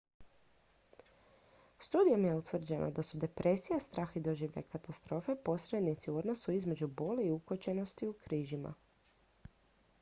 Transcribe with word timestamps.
studijom 1.87 2.23
je 2.27 2.37
utvrđeno 2.37 2.87
da 2.99 3.03
su 3.09 3.19
depresija 3.23 3.79
strah 3.85 4.15
i 4.15 4.23
doživljaj 4.29 4.65
katastrofe 4.71 5.35
posrednici 5.51 6.11
u 6.11 6.17
odnosu 6.23 6.51
između 6.63 6.87
boli 7.03 7.27
i 7.27 7.31
ukočenosti 7.37 8.07
u 8.13 8.17
križima 8.27 8.73